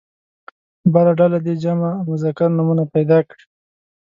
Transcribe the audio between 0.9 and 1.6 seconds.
بله ډله دې